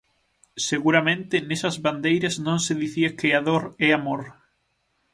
Seguramente 0.69 1.35
nesas 1.47 1.75
bandeiras 1.85 2.35
non 2.47 2.57
se 2.65 2.73
dicía 2.83 3.15
que 3.19 3.29
A 3.39 3.41
dor 3.47 3.63
é 3.87 3.89
amor. 3.93 4.21